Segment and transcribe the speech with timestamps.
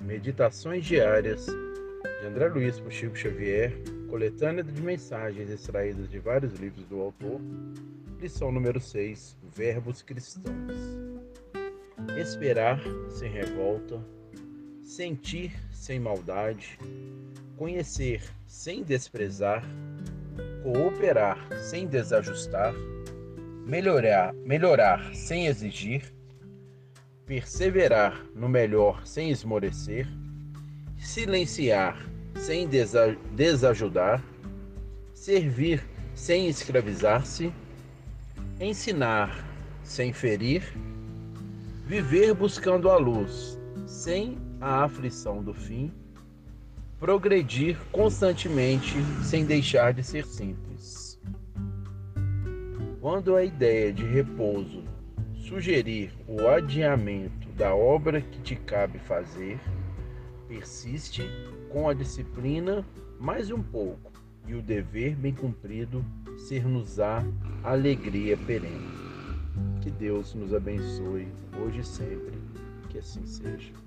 [0.00, 3.72] Meditações Diárias de André Luiz por Chico Xavier,
[4.08, 7.40] coletânea de mensagens extraídas de vários livros do autor,
[8.20, 10.74] lição número 6, Verbos Cristãos.
[12.18, 14.00] Esperar sem revolta,
[14.82, 16.78] sentir sem maldade,
[17.56, 19.64] conhecer sem desprezar,
[20.62, 22.74] cooperar sem desajustar,
[23.66, 26.12] melhorar, melhorar sem exigir,
[27.26, 30.06] perseverar no melhor sem esmorecer,
[30.96, 31.98] silenciar
[32.36, 32.68] sem
[33.34, 34.22] desajudar,
[35.12, 35.82] servir
[36.14, 37.52] sem escravizar-se,
[38.60, 39.44] ensinar
[39.82, 40.62] sem ferir,
[41.84, 45.92] viver buscando a luz sem a aflição do fim,
[47.00, 51.20] progredir constantemente sem deixar de ser simples.
[53.00, 54.95] Quando a ideia de repouso
[55.46, 59.60] sugerir o adiamento da obra que te cabe fazer,
[60.48, 61.22] persiste
[61.70, 62.84] com a disciplina
[63.20, 64.12] mais um pouco
[64.48, 66.04] e o dever bem cumprido
[66.36, 67.24] ser-nos-á
[67.62, 68.96] alegria perene.
[69.80, 71.28] Que Deus nos abençoe
[71.62, 72.36] hoje e sempre,
[72.90, 73.85] que assim seja.